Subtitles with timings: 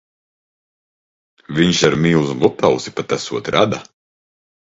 [1.59, 3.83] Viņš ar milzi Lutausi pat esot rada.